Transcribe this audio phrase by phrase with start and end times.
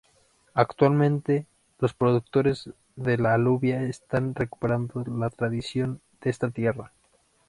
[0.55, 1.45] Actualmente,
[1.77, 6.91] los productores de la alubia están recuperando la tradición de esta tierra.